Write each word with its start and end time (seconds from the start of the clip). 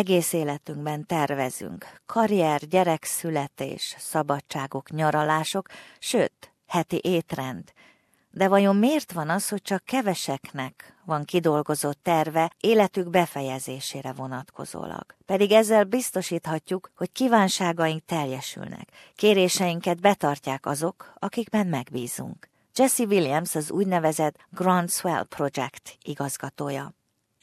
egész 0.00 0.32
életünkben 0.32 1.06
tervezünk. 1.06 1.86
Karrier, 2.06 2.60
gyerekszületés, 2.60 3.94
szabadságok, 3.98 4.90
nyaralások, 4.90 5.68
sőt, 5.98 6.52
heti 6.66 7.00
étrend. 7.02 7.72
De 8.30 8.48
vajon 8.48 8.76
miért 8.76 9.12
van 9.12 9.28
az, 9.28 9.48
hogy 9.48 9.62
csak 9.62 9.84
keveseknek 9.84 10.96
van 11.04 11.24
kidolgozott 11.24 11.98
terve 12.02 12.52
életük 12.60 13.10
befejezésére 13.10 14.12
vonatkozólag? 14.12 15.04
Pedig 15.26 15.52
ezzel 15.52 15.84
biztosíthatjuk, 15.84 16.90
hogy 16.96 17.12
kívánságaink 17.12 18.04
teljesülnek, 18.04 18.88
kéréseinket 19.14 20.00
betartják 20.00 20.66
azok, 20.66 21.12
akikben 21.18 21.66
megbízunk. 21.66 22.48
Jesse 22.76 23.04
Williams 23.04 23.54
az 23.54 23.70
úgynevezett 23.70 24.36
Grand 24.50 24.90
Swell 24.90 25.24
Project 25.24 25.96
igazgatója. 26.02 26.98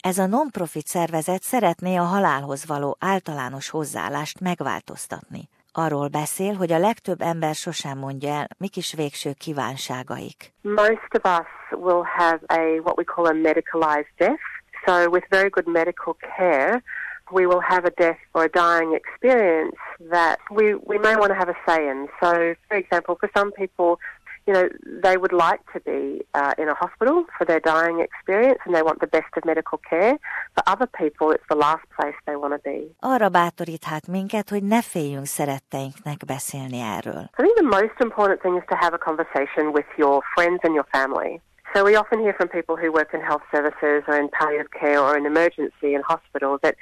Ez 0.08 0.18
a 0.18 0.26
non-profit 0.26 0.86
szervezet 0.86 1.42
szeretné 1.42 1.96
a 1.96 2.02
halálhoz 2.02 2.66
való 2.66 2.96
általános 3.00 3.70
hozzáállást 3.70 4.40
megváltoztatni. 4.40 5.48
Arról 5.72 6.08
beszél, 6.08 6.54
hogy 6.54 6.72
a 6.72 6.78
legtöbb 6.78 7.20
ember 7.20 7.54
sosem 7.54 7.98
mondja 7.98 8.28
el, 8.30 8.46
mik 8.58 8.76
is 8.76 8.94
végső 8.94 9.32
kívánságaik. 9.38 10.52
Most 10.60 11.12
of 11.18 11.24
us 11.40 11.48
will 11.70 12.02
have 12.16 12.40
a 12.46 12.80
what 12.84 12.96
we 12.96 13.04
call 13.04 13.26
a 13.26 13.32
medicalized 13.32 14.12
death. 14.16 14.44
So 14.86 15.10
with 15.10 15.26
very 15.28 15.48
good 15.48 15.66
medical 15.66 16.16
care, 16.36 16.82
we 17.30 17.46
will 17.46 17.60
have 17.60 17.84
a 17.84 17.92
death 18.04 18.20
or 18.32 18.42
a 18.44 18.50
dying 18.50 18.94
experience 18.94 19.76
that 20.10 20.38
we, 20.50 20.74
we 20.74 20.98
may 20.98 21.14
want 21.16 21.30
to 21.34 21.38
have 21.42 21.48
a 21.48 21.58
say 21.66 21.88
in. 21.88 22.08
So, 22.20 22.54
for 22.68 22.76
example, 22.76 23.16
for 23.20 23.30
some 23.36 23.50
people, 23.52 23.98
you 24.48 24.54
know, 24.56 24.66
they 25.06 25.16
would 25.22 25.36
like 25.48 25.62
to 25.74 25.78
be 25.90 26.02
uh, 26.40 26.54
in 26.62 26.68
a 26.74 26.76
hospital 26.82 27.16
for 27.36 27.44
their 27.50 27.62
dying 27.72 27.98
experience 28.08 28.60
and 28.64 28.72
they 28.74 28.84
want 28.88 28.98
the 29.00 29.10
best 29.16 29.30
of 29.36 29.42
medical 29.44 29.78
care. 29.90 30.14
For 30.54 30.62
other 30.72 30.88
people, 31.02 31.26
it's 31.34 31.48
the 31.54 31.60
last 31.66 31.84
place 31.96 32.18
they 32.28 32.36
want 32.42 32.52
to 32.56 32.60
be. 32.70 32.78
Arra 33.00 33.28
bátoríthat 33.28 34.06
minket, 34.06 34.48
hogy 34.48 34.62
ne 34.62 34.82
féljünk 34.82 35.26
szeretteinknek 35.26 36.24
beszélni 36.26 36.80
erről. 36.80 37.30
I 37.38 37.42
think 37.42 37.56
the 37.56 37.70
most 37.80 37.98
important 38.00 38.40
thing 38.40 38.56
is 38.56 38.64
to 38.68 38.76
have 38.76 38.94
a 38.94 39.02
conversation 39.08 39.64
with 39.72 39.88
your 39.96 40.22
friends 40.34 40.60
and 40.62 40.74
your 40.74 40.86
family. 40.90 41.40
So 41.74 41.84
we 41.84 41.96
often 41.96 42.18
hear 42.24 42.34
from 42.38 42.48
people 42.48 42.76
who 42.80 42.88
work 42.90 43.10
in 43.12 43.20
health 43.20 43.44
services 43.54 44.00
or 44.08 44.16
in 44.22 44.28
palliative 44.38 44.70
care 44.80 45.00
or 45.06 45.12
in 45.18 45.26
emergency 45.26 45.90
in 45.96 46.00
hospital 46.14 46.58
that 46.62 46.74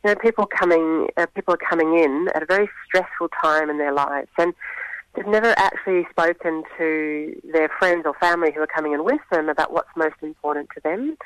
you 0.00 0.10
know 0.10 0.16
people 0.26 0.44
coming 0.60 0.86
uh, 1.16 1.26
people 1.36 1.54
are 1.56 1.64
coming 1.70 1.90
in 2.04 2.12
at 2.34 2.42
a 2.42 2.48
very 2.54 2.68
stressful 2.86 3.28
time 3.46 3.66
in 3.72 3.78
their 3.78 3.94
lives 4.06 4.32
and 4.42 4.52
they've 5.14 5.26
never 5.26 5.54
actually 5.56 6.06
spoken 6.10 6.62
to 6.78 7.40
their 7.52 7.68
friends 7.78 8.02
or 8.06 8.14
family 8.20 8.50
who 8.52 8.60
are 8.60 8.72
coming 8.76 8.92
in 8.92 9.04
with 9.04 9.20
them 9.30 9.48
about 9.48 9.72
what's 9.72 9.94
most 9.96 10.16
important 10.22 10.68
to 10.74 10.80
them. 10.82 11.16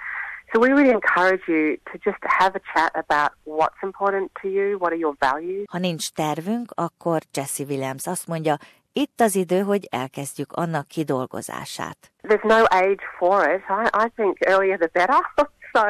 So 0.52 0.58
we 0.60 0.68
really 0.68 0.90
encourage 0.90 1.42
you 1.46 1.76
to 1.92 1.98
just 1.98 2.22
have 2.22 2.56
a 2.56 2.60
chat 2.72 2.92
about 2.94 3.32
what's 3.44 3.80
important 3.82 4.30
to 4.42 4.48
you, 4.48 4.78
what 4.78 4.92
are 4.92 4.98
your 4.98 5.14
values. 5.20 5.66
Ha 5.70 5.78
nincs 5.78 6.12
tervünk, 6.12 6.70
akkor 6.74 7.20
Jesse 7.32 7.64
Williams 7.64 8.06
azt 8.06 8.26
mondja, 8.26 8.56
itt 8.92 9.20
az 9.20 9.34
idő, 9.34 9.60
hogy 9.60 9.86
elkezdjük 9.90 10.52
annak 10.52 10.88
kidolgozását. 10.88 11.96
There's 12.22 12.44
no 12.44 12.64
age 12.68 13.04
for 13.18 13.48
it. 13.54 13.62
I, 13.68 14.04
I 14.04 14.08
think 14.16 14.36
earlier 14.46 14.78
the 14.78 14.90
better. 14.92 15.20
so, 15.74 15.84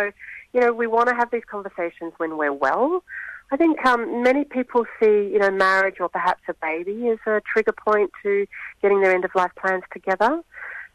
you 0.53 0.61
know, 0.61 0.73
we 0.77 0.87
want 0.87 1.09
to 1.09 1.15
have 1.15 1.29
these 1.31 1.47
conversations 1.51 2.13
when 2.19 2.31
we're 2.31 2.59
well. 2.59 3.03
I 3.51 3.57
think 3.57 3.85
um, 3.87 4.23
many 4.23 4.45
people 4.45 4.85
see, 5.01 5.31
you 5.33 5.39
know, 5.39 5.51
marriage 5.51 5.97
or 6.01 6.09
perhaps 6.09 6.43
a 6.49 6.55
baby 6.55 7.09
as 7.09 7.19
a 7.27 7.41
trigger 7.51 7.73
point 7.73 8.11
to 8.23 8.47
getting 8.83 9.01
their 9.01 9.15
end 9.15 9.25
of 9.25 9.31
life 9.35 9.53
plans 9.59 9.85
together. 9.93 10.43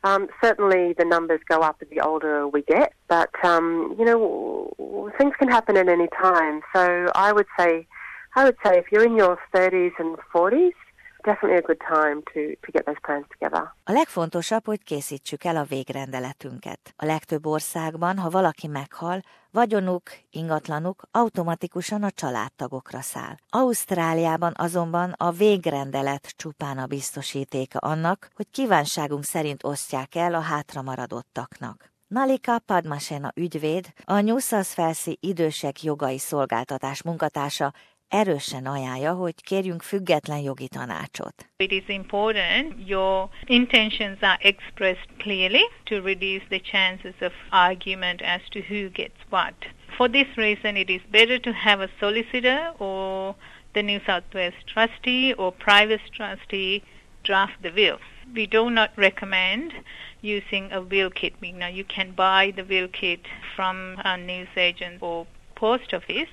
Um, 0.04 0.28
certainly, 0.44 0.94
the 0.94 1.06
numbers 1.06 1.40
go 1.48 1.62
up 1.62 1.82
the 1.90 2.02
older 2.02 2.48
we 2.48 2.62
get, 2.64 2.94
but 3.08 3.30
um, 3.44 3.96
you 3.98 4.06
know, 4.06 5.12
things 5.18 5.34
can 5.40 5.48
happen 5.48 5.78
at 5.78 5.88
any 5.88 6.10
time. 6.22 6.62
So 6.76 7.10
I 7.16 7.32
would 7.32 7.48
say, 7.58 7.88
I 8.36 8.44
would 8.44 8.58
say, 8.66 8.78
if 8.78 8.92
you're 8.92 9.06
in 9.06 9.16
your 9.16 9.40
30s 9.56 9.94
and 9.98 10.18
40s, 10.34 10.74
definitely 11.24 11.58
a 11.58 11.62
good 11.62 11.80
time 11.80 12.22
to, 12.34 12.40
to 12.64 12.72
get 12.72 12.86
those 12.86 13.00
plans 13.02 13.26
together. 13.28 13.74
A 13.84 13.92
legfontosabb, 13.92 14.66
hogy 14.66 14.84
készítsük 14.84 15.44
el 15.44 15.56
a 15.56 15.64
végrendeletünket. 15.64 16.80
A 16.96 17.06
legtöbb 17.06 17.46
országban, 17.46 18.18
ha 18.18 18.30
valaki 18.30 18.68
meghal, 18.68 19.22
vagyonuk, 19.52 20.02
ingatlanuk 20.30 21.04
automatikusan 21.12 22.04
a 22.04 22.12
családtagokra 22.12 23.02
száll. 23.02 23.36
Ausztráliában 23.50 24.54
azonban 24.56 25.14
a 25.18 25.32
végrendelet 25.32 26.34
csupán 26.36 26.78
a 26.78 26.86
biztosítéka 26.86 27.80
annak, 27.80 28.28
hogy 28.36 28.50
kívánságunk 28.52 29.24
szerint 29.24 29.64
osztják 29.64 30.16
el 30.16 30.34
a 30.34 30.40
hátramaradottaknak. 30.40 31.92
Nalika 32.08 32.60
Padmasena 32.60 33.32
ügyvéd, 33.36 33.94
a 34.06 34.22
New 34.22 34.38
South 34.38 34.80
Wales 34.80 35.08
idősek 35.20 35.84
jogai 35.84 36.18
szolgáltatás 36.18 37.04
munkatársa 37.04 37.74
erősen 38.08 38.66
ajánlja, 38.66 39.14
hogy 39.14 39.34
kérjünk 39.44 39.82
független 39.82 40.40
jogi 40.40 40.68
tanácsot. 40.68 41.50
It 41.58 41.72
is 41.72 41.84
important 41.88 42.88
your 42.88 43.30
intentions 43.46 44.18
are 44.22 44.38
expressed 44.42 45.10
clearly 45.18 45.64
to 45.84 46.02
reduce 46.02 46.46
the 46.50 46.60
chances 46.60 47.16
of 47.22 47.32
argument 47.50 48.22
as 48.22 48.42
to 48.50 48.60
who 48.60 48.90
gets 48.90 49.20
what. 49.30 49.54
For 49.98 50.10
this 50.10 50.28
reason, 50.36 50.76
it 50.76 50.90
is 50.90 51.02
better 51.12 51.40
to 51.40 51.52
have 51.52 51.84
a 51.84 51.90
solicitor 52.00 52.74
or 52.78 53.36
the 53.74 53.82
New 53.82 54.00
South 54.06 54.24
Wales 54.34 54.54
trustee 54.66 55.34
or 55.34 55.52
private 55.52 56.02
trustee 56.12 56.84
draft 57.24 57.62
the 57.62 57.72
will. 57.72 58.00
We 58.34 58.46
do 58.48 58.70
not 58.70 58.92
recommend 58.96 59.74
using 60.22 60.72
a 60.72 60.82
will 60.82 61.10
kit. 61.10 61.34
Now, 61.42 61.68
you 61.68 61.84
can 61.84 62.12
buy 62.12 62.54
the 62.56 62.64
will 62.64 62.88
kit 62.88 63.22
from 63.56 63.98
a 64.04 64.18
newsagent 64.18 65.02
or 65.02 65.28
post 65.56 65.94
office, 65.94 66.30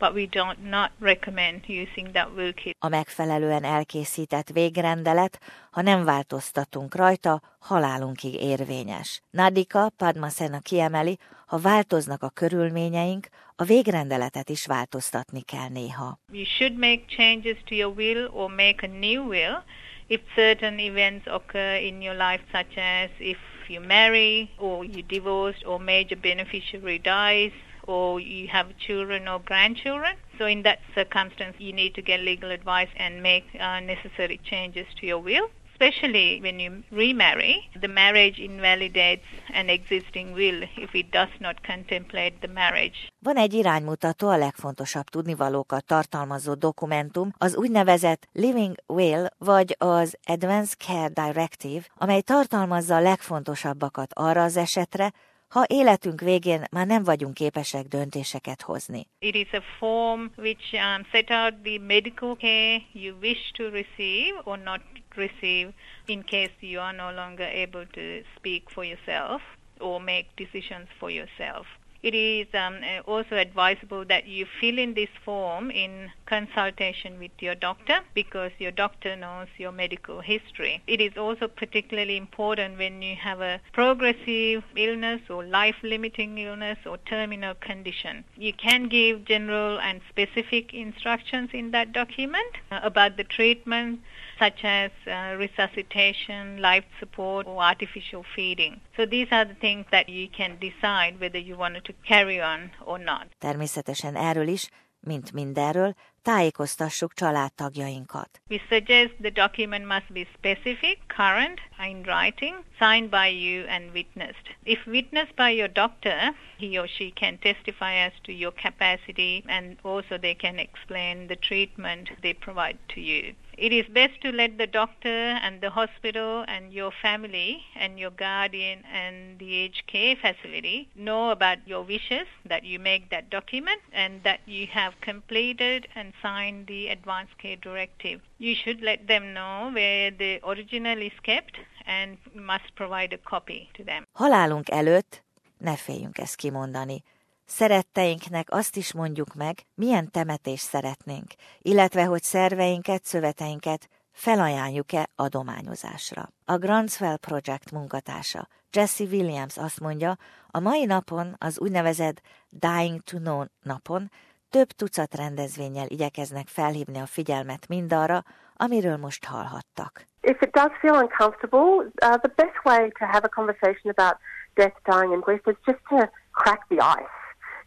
but 0.00 0.14
we 0.14 0.26
don't 0.26 0.58
not 0.62 0.90
recommend 0.98 1.60
using 1.68 2.12
that 2.12 2.28
will 2.36 2.52
kit. 2.52 2.76
A 2.78 2.88
megfelelően 2.88 3.64
elkészített 3.64 4.48
végrendelet, 4.48 5.40
ha 5.70 5.82
nem 5.82 6.04
változtatunk 6.04 6.94
rajta, 6.94 7.42
halálunkig 7.58 8.34
érvényes. 8.34 9.22
Nadika 9.30 9.90
Padmasena 9.96 10.58
kiemeli, 10.58 11.18
ha 11.46 11.58
változnak 11.58 12.22
a 12.22 12.28
körülményeink, 12.28 13.28
a 13.56 13.64
végrendeletet 13.64 14.48
is 14.48 14.66
változtatni 14.66 15.42
kell 15.42 15.68
néha. 15.68 16.18
You 16.32 16.44
should 16.44 16.78
make 16.78 17.02
changes 17.06 17.56
to 17.64 17.74
your 17.74 17.94
will 17.96 18.28
or 18.32 18.50
make 18.50 18.86
a 18.86 18.88
new 18.98 19.28
will 19.28 19.62
if 20.06 20.20
certain 20.34 20.78
events 20.78 21.26
occur 21.26 21.74
in 21.74 22.02
your 22.02 22.16
life 22.16 22.42
such 22.52 22.76
as 22.76 23.10
if 23.18 23.38
you 23.68 23.80
marry 23.86 24.50
or 24.56 24.84
you 24.84 25.02
divorce 25.06 25.58
or 25.64 25.78
major 25.78 26.18
beneficiary 26.20 26.98
dies 26.98 27.52
or 27.90 28.20
you 28.20 28.48
have 28.48 28.66
children 28.86 29.28
or 29.28 29.40
grandchildren. 29.50 30.14
So 30.38 30.46
in 30.46 30.62
that 30.62 30.78
circumstance, 30.94 31.56
you 31.58 31.72
need 31.72 31.92
to 31.94 32.02
get 32.02 32.20
legal 32.20 32.50
advice 32.50 32.92
and 32.96 33.12
make 33.22 33.44
uh, 33.54 33.80
necessary 33.80 34.38
changes 34.50 34.86
to 35.00 35.06
your 35.06 35.22
will. 35.22 35.48
Especially 35.82 36.40
when 36.40 36.58
you 36.58 36.72
remarry, 36.90 37.54
the 37.80 37.88
marriage 37.88 38.38
invalidates 38.38 39.24
an 39.54 39.68
existing 39.70 40.34
will 40.34 40.62
if 40.76 40.94
it 40.94 41.10
does 41.10 41.32
not 41.38 41.56
contemplate 41.66 42.34
the 42.40 42.48
marriage. 42.48 42.96
Van 43.18 43.36
egy 43.36 43.52
iránymutató, 43.52 44.28
a 44.28 44.36
legfontosabb 44.36 45.04
tudnivalókat 45.04 45.84
tartalmazó 45.84 46.54
dokumentum, 46.54 47.32
az 47.38 47.56
úgynevezett 47.56 48.28
Living 48.32 48.74
Will, 48.86 49.26
vagy 49.38 49.74
az 49.78 50.16
Advanced 50.26 50.78
Care 50.78 51.08
Directive, 51.08 51.82
amely 51.94 52.20
tartalmazza 52.20 52.94
a 52.96 53.00
legfontosabbakat 53.00 54.12
arra 54.14 54.42
az 54.42 54.56
esetre, 54.56 55.12
ha 55.50 55.64
életünk 55.68 56.20
végén 56.20 56.64
már 56.70 56.86
nem 56.86 57.04
vagyunk 57.04 57.34
képesek 57.34 57.84
döntéseket 57.86 58.62
hozni. 58.62 59.06
It 59.18 59.34
is 59.34 59.52
a 59.52 59.62
form 59.78 60.30
which 60.36 60.72
um, 60.72 61.06
set 61.12 61.30
out 61.30 61.54
the 61.62 61.78
medical 61.78 62.36
care 62.36 62.82
you 62.92 63.16
wish 63.20 63.50
to 63.52 63.70
receive 63.70 64.40
or 64.44 64.58
not 64.58 64.80
receive 65.14 65.72
in 66.06 66.22
case 66.22 66.52
you 66.60 66.82
are 66.82 66.96
no 66.96 67.10
longer 67.10 67.46
able 67.46 67.86
to 67.86 68.00
speak 68.36 68.70
for 68.70 68.84
yourself 68.84 69.42
or 69.78 70.00
make 70.00 70.26
decisions 70.36 70.88
for 70.98 71.10
yourself. 71.10 71.66
It 72.02 72.14
is 72.14 72.46
um, 72.54 72.80
also 73.06 73.36
advisable 73.36 74.04
that 74.06 74.26
you 74.26 74.46
fill 74.60 74.78
in 74.78 74.94
this 74.94 75.10
form 75.24 75.70
in 75.70 76.10
consultation 76.24 77.18
with 77.18 77.32
your 77.40 77.54
doctor 77.54 78.00
because 78.14 78.52
your 78.58 78.70
doctor 78.70 79.16
knows 79.16 79.48
your 79.58 79.72
medical 79.72 80.20
history. 80.20 80.82
It 80.86 81.00
is 81.00 81.18
also 81.18 81.46
particularly 81.46 82.16
important 82.16 82.78
when 82.78 83.02
you 83.02 83.16
have 83.16 83.40
a 83.42 83.60
progressive 83.72 84.64
illness 84.76 85.20
or 85.28 85.44
life 85.44 85.76
limiting 85.82 86.38
illness 86.38 86.78
or 86.86 86.96
terminal 86.98 87.54
condition. 87.54 88.24
You 88.36 88.54
can 88.54 88.88
give 88.88 89.26
general 89.26 89.78
and 89.80 90.00
specific 90.08 90.72
instructions 90.72 91.50
in 91.52 91.70
that 91.72 91.92
document 91.92 92.54
uh, 92.70 92.80
about 92.82 93.16
the 93.18 93.24
treatment 93.24 94.00
such 94.42 94.60
as 94.64 94.90
uh, 95.06 95.36
resuscitation, 95.36 96.42
life 96.60 96.86
support, 96.98 97.46
or 97.46 97.62
artificial 97.62 98.24
feeding. 98.34 98.80
So 98.96 99.02
these 99.06 99.28
are 99.30 99.44
the 99.44 99.58
things 99.60 99.84
that 99.90 100.08
you 100.08 100.26
can 100.38 100.52
decide 100.68 101.12
whether 101.20 101.40
you 101.48 101.56
wanted 101.56 101.84
to 101.84 101.94
carry 102.12 102.40
on 102.40 102.70
or 102.84 102.98
not. 102.98 103.26
Természetesen 103.38 104.16
erről 104.16 104.48
is 104.48 104.68
mint 105.00 105.32
mindenről, 105.32 105.94
tájékoztassuk 106.22 107.14
családtagjainkat. 107.14 108.40
We 108.48 108.60
suggest 108.68 109.14
the 109.20 109.30
document 109.30 109.86
must 109.86 110.12
be 110.12 110.26
specific, 110.36 110.98
current, 111.06 111.60
in 111.90 112.02
writing, 112.02 112.54
signed 112.78 113.10
by 113.10 113.28
you 113.44 113.66
and 113.68 113.92
witnessed. 113.92 114.56
If 114.62 114.86
witnessed 114.86 115.34
by 115.34 115.50
your 115.56 115.68
doctor, 115.72 116.34
he 116.58 116.78
or 116.78 116.86
she 116.86 117.10
can 117.10 117.38
testify 117.38 117.94
as 118.06 118.12
to 118.22 118.32
your 118.32 118.52
capacity 118.52 119.44
and 119.48 119.76
also 119.82 120.18
they 120.18 120.34
can 120.34 120.58
explain 120.58 121.26
the 121.26 121.36
treatment 121.36 122.10
they 122.22 122.34
provide 122.34 122.78
to 122.94 123.00
you. 123.00 123.34
It 123.60 123.74
is 123.74 123.84
best 123.92 124.22
to 124.22 124.32
let 124.32 124.56
the 124.56 124.66
doctor 124.66 125.36
and 125.44 125.60
the 125.60 125.68
hospital 125.68 126.46
and 126.48 126.72
your 126.72 126.90
family 127.02 127.60
and 127.76 127.98
your 127.98 128.10
guardian 128.10 128.78
and 128.90 129.38
the 129.38 129.54
aged 129.54 129.86
care 129.86 130.16
facility 130.16 130.88
know 130.96 131.30
about 131.30 131.58
your 131.66 131.82
wishes 131.82 132.26
that 132.46 132.64
you 132.64 132.78
make 132.78 133.10
that 133.10 133.28
document 133.28 133.82
and 133.92 134.22
that 134.22 134.40
you 134.46 134.66
have 134.72 134.94
completed 135.02 135.86
and 135.94 136.14
signed 136.22 136.68
the 136.68 136.88
advance 136.88 137.28
care 137.36 137.56
directive. 137.56 138.22
You 138.38 138.54
should 138.54 138.80
let 138.80 139.06
them 139.06 139.34
know 139.34 139.70
where 139.74 140.10
the 140.10 140.40
original 140.42 140.98
is 140.98 141.20
kept 141.22 141.58
and 141.86 142.16
must 142.34 142.74
provide 142.76 143.12
a 143.12 143.18
copy 143.18 143.68
to 143.74 143.84
them. 143.84 144.06
Halálunk 144.12 144.70
előtt 144.70 145.22
ne 145.58 145.76
féljünk 145.76 146.18
ezt 146.18 146.36
kimondani. 146.36 147.02
Szeretteinknek 147.50 148.46
azt 148.50 148.76
is 148.76 148.92
mondjuk 148.92 149.34
meg, 149.34 149.58
milyen 149.74 150.10
temetést 150.10 150.64
szeretnénk, 150.64 151.26
illetve 151.58 152.04
hogy 152.04 152.22
szerveinket, 152.22 153.04
szöveteinket 153.04 153.88
felajánljuk-e 154.12 155.08
adományozásra. 155.16 156.28
A 156.44 156.56
Grantswell 156.56 157.16
Project 157.16 157.70
munkatársa 157.70 158.48
Jesse 158.72 159.04
Williams 159.04 159.56
azt 159.56 159.80
mondja, 159.80 160.16
a 160.50 160.60
mai 160.60 160.84
napon, 160.84 161.34
az 161.38 161.60
úgynevezett 161.60 162.20
Dying 162.48 163.00
to 163.00 163.16
Know 163.16 163.44
napon 163.62 164.10
több 164.50 164.70
tucat 164.70 165.14
rendezvényel 165.14 165.86
igyekeznek 165.88 166.46
felhívni 166.46 166.98
a 166.98 167.06
figyelmet 167.06 167.68
mindarra, 167.68 168.22
amiről 168.56 168.96
most 168.96 169.24
hallhattak. 169.24 170.04
If 170.20 170.40
it 170.40 170.50
does 170.50 170.72
feel 170.80 170.94
uncomfortable, 170.94 171.70
uh, 171.76 172.16
the 172.26 172.32
best 172.36 172.58
way 172.64 172.90
to 172.98 173.04
have 173.04 173.24
a 173.24 173.28
conversation 173.28 173.94
about 173.96 174.16
death, 174.54 174.76
dying 174.84 175.12
and 175.12 175.22
grief 175.22 175.42
is 175.46 175.56
just 175.64 175.82
to 175.88 176.10
crack 176.32 176.66
the 176.68 176.78
ice. 177.00 177.19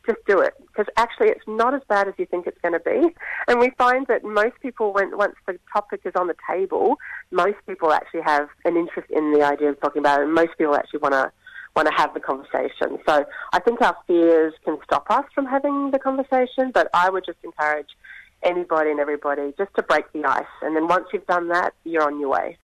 Just 0.06 0.20
do 0.28 0.40
it 0.40 0.54
because 0.68 0.86
actually 0.98 1.30
it's 1.30 1.48
not 1.48 1.74
as 1.74 1.82
bad 1.88 2.08
as 2.08 2.14
you 2.18 2.26
think 2.26 2.48
it's 2.48 2.58
going 2.62 2.74
to 2.74 2.80
be. 2.80 3.14
And 3.48 3.60
we 3.60 3.72
find 3.78 4.08
that 4.08 4.24
most 4.24 4.56
people, 4.62 4.94
when 4.94 5.18
once 5.18 5.36
the 5.46 5.58
topic 5.72 6.02
is 6.06 6.14
on 6.16 6.28
the 6.28 6.36
table, 6.50 6.96
most 7.32 7.58
people 7.68 7.92
actually 7.92 8.22
have 8.22 8.50
an 8.66 8.76
interest 8.76 9.10
in 9.10 9.32
the 9.32 9.44
idea 9.44 9.70
of 9.70 9.80
talking 9.82 10.02
about 10.02 10.20
it, 10.20 10.24
and 10.24 10.34
most 10.34 10.58
people 10.58 10.76
actually 10.76 11.00
want 11.00 11.14
to 11.14 11.32
want 11.76 11.88
to 11.88 11.94
have 11.96 12.14
the 12.14 12.20
conversation. 12.20 13.00
So 13.08 13.26
I 13.52 13.60
think 13.60 13.82
our 13.82 13.98
fears 14.06 14.54
can 14.64 14.78
stop 14.84 15.08
us 15.10 15.26
from 15.34 15.46
having 15.46 15.90
the 15.90 15.98
conversation, 15.98 16.72
but 16.72 16.88
I 16.94 17.10
would 17.10 17.26
just 17.26 17.40
encourage 17.44 17.90
anybody 18.44 18.92
and 18.92 19.00
everybody 19.00 19.54
just 19.58 19.74
to 19.76 19.84
break 19.84 20.12
the 20.14 20.24
ice. 20.26 20.44
And 20.62 20.76
then 20.76 20.88
once 20.88 21.08
you've 21.12 21.26
done 21.26 21.48
that, 21.50 21.74
you're 21.84 22.04
on 22.04 22.20
your 22.20 22.30
way. 22.30 22.52